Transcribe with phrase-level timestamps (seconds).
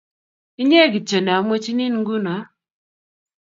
[0.61, 2.35] Inye kityo ne amwechinin nguno